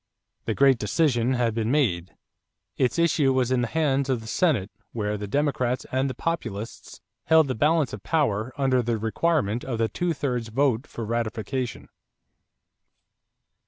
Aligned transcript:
The 0.45 0.55
great 0.55 0.79
decision 0.79 1.33
had 1.33 1.53
been 1.53 1.69
made. 1.69 2.15
Its 2.75 2.97
issue 2.97 3.33
was 3.33 3.51
in 3.51 3.61
the 3.61 3.67
hands 3.67 4.09
of 4.09 4.19
the 4.19 4.25
Senate 4.25 4.71
where 4.93 5.15
the 5.15 5.27
Democrats 5.27 5.85
and 5.91 6.09
the 6.09 6.15
Populists 6.15 7.01
held 7.25 7.47
the 7.47 7.53
balance 7.53 7.93
of 7.93 8.01
power 8.01 8.51
under 8.57 8.81
the 8.81 8.97
requirement 8.97 9.63
of 9.63 9.77
the 9.77 9.87
two 9.89 10.13
thirds 10.15 10.47
vote 10.47 10.87
for 10.87 11.05
ratification. 11.05 11.87